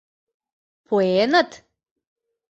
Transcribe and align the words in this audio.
—Пуэныт? 0.85 1.49